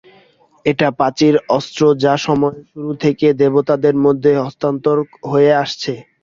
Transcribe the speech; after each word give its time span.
এটা 0.65 0.87
প্রাচীন 0.99 1.33
অস্ত্র 1.49 1.81
যা 2.03 2.13
সময়ের 2.25 2.63
শুরু 2.69 2.91
থেকে 3.03 3.27
দেবতাদের 3.41 3.95
মধ্যে 4.05 4.31
হস্তান্তর 4.43 4.97
হয়ে 5.31 5.51
আসছে। 5.63 5.93